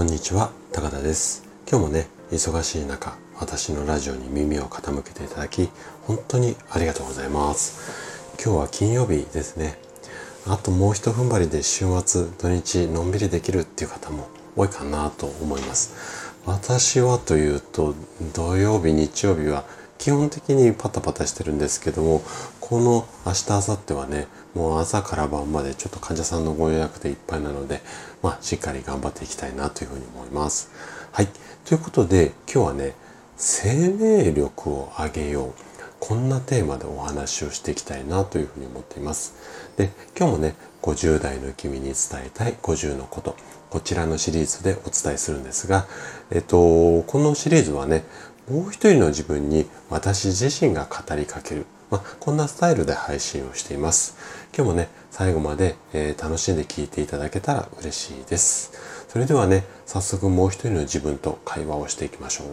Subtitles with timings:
[0.00, 1.44] こんにちは高田です。
[1.70, 5.68] 今日もね忙しい中私のラジオに耳を傾けていただき
[6.06, 8.32] 本当にありがとうございます。
[8.42, 9.78] 今日は金曜日ですね。
[10.46, 16.32] あともう一踏ん張りで週末土日のんびりできるっていう方も多いかなと思います。
[16.46, 17.94] 私はというと
[18.32, 19.66] 土曜日日曜日は
[20.00, 22.22] 基本的にパタパタしてるんですけども
[22.58, 27.82] この明日明後日はねもう朝から晩までちょっと患者さんのご予約でいっぱいなので
[28.22, 30.70] まあしっかり頑張っていきたいなというふうに思います。
[31.12, 31.28] はい。
[31.66, 32.94] ということで今日はね
[33.36, 35.52] 生命力を上げよう。
[36.00, 39.34] こんなテーマでお話をしていきたいなというふうに思っています。
[39.76, 41.94] で今日もね50代の君に伝
[42.24, 43.36] えたい50のこと
[43.70, 45.86] こちらのシリーズでお伝えするんですが、
[46.32, 48.04] えっと、このシリーズはね
[48.48, 54.16] もう一人の自分に私自身が語りかける、まあ、こんなスタイルで配信をしています。
[54.56, 58.72] 今日もね最後まで、えー、楽しんで聞いていただけたら嬉しいです。
[59.08, 62.46] それではね早速もう一人の自分と会話をしていきましょう。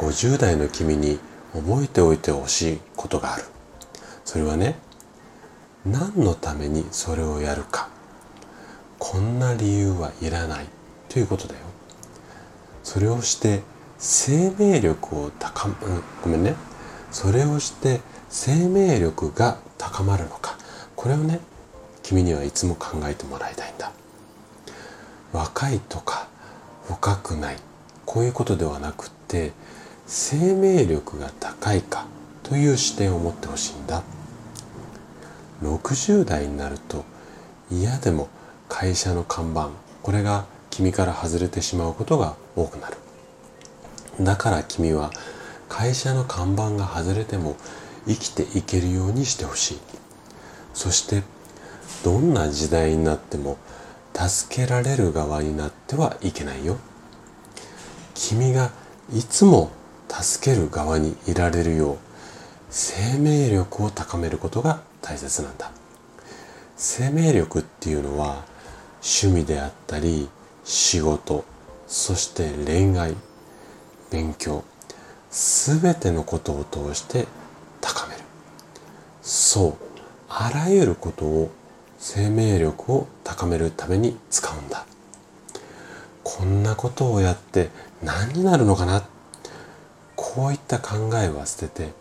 [0.00, 1.18] 50代の君に
[1.52, 3.44] 覚えておいてほしいことがある。
[4.24, 4.76] それはね
[5.84, 7.88] 何のためにそれをやるか。
[8.98, 10.66] こんな理由はいらない。
[11.08, 11.60] ということだよ。
[12.92, 13.62] それをして
[13.98, 16.56] 生命力を高め、うん、ごめんね。
[17.12, 20.58] それをして生命力が高まるのか。
[20.96, 21.38] これをね
[22.02, 23.92] 君にはいつも考えてもらいたいんだ。
[25.32, 26.26] 若いとか
[26.88, 27.58] 若くない。
[28.06, 29.52] こういうことではなくって
[30.08, 32.06] 生命力が高いか
[32.42, 34.02] という視点を持ってほしいんだ。
[35.62, 37.04] 60代になると
[37.70, 38.28] 嫌でも
[38.68, 39.70] 会社の看板
[40.02, 42.96] これが君から外れてしまうことが多くなる。
[44.20, 45.10] だから君は
[45.68, 47.56] 会社の看板が外れても
[48.06, 49.78] 生きていけるようにしてほしい。
[50.74, 51.22] そして
[52.04, 53.58] どんな時代になっても
[54.14, 56.78] 助けられる側になってはいけないよ。
[58.14, 58.70] 君が
[59.12, 59.70] いつも
[60.08, 61.98] 助ける側にいられるよう
[62.68, 65.70] 生命力を高めることが大切なんだ。
[66.76, 68.44] 生命力っていうのは
[69.02, 70.28] 趣味であったり
[70.72, 71.44] 仕事
[71.88, 73.16] そして恋愛
[74.12, 74.62] 勉強
[75.28, 77.26] すべてのことを通して
[77.80, 78.20] 高める。
[79.20, 79.74] そう
[80.28, 81.50] あらゆることを
[81.98, 84.86] 生命力を高めるために使うんだ。
[86.22, 87.70] こんなことをやって
[88.04, 89.02] 何になるのかな？
[90.14, 91.92] こういった考えは捨てて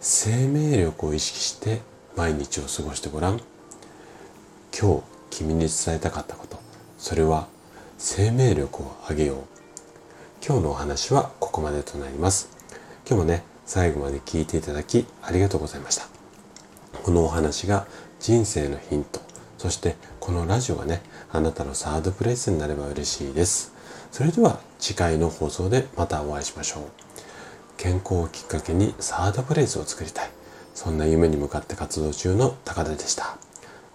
[0.00, 1.82] 生命力を意識して
[2.16, 3.40] 毎日を過ごしてごらん。
[4.76, 6.58] 今日君に伝えたかったこと
[6.98, 7.46] それは
[8.00, 9.38] 生命力を上げよう。
[10.40, 12.48] 今日のお話はここまでとなります。
[13.04, 16.06] 今日もね最後まで聞いていただきありがとうございました。
[17.02, 17.88] このお話が
[18.20, 19.20] 人生のヒント
[19.58, 23.74] そしてこのラジオがねあなたのサードプレイスになれば嬉しいです。
[24.12, 26.82] それでは次回の放送でまたお会いしましょう。
[27.76, 30.30] 健康をきっかけにサードプレイスを作りたい。
[30.72, 33.36] そんな夢に向かって活動中の高田でした。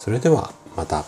[0.00, 1.04] それではまた。